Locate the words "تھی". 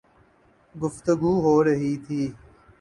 2.05-2.21